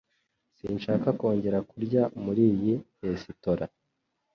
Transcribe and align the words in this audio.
Sinshaka 0.57 1.07
kongera 1.19 1.59
kurya 1.69 2.03
muri 2.23 2.41
iyi 2.51 2.73
resitora. 3.07 3.65